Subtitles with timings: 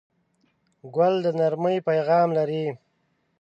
[0.95, 2.65] ګل د نرمۍ پیغام لري.